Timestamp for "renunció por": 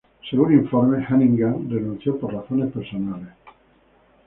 1.69-2.33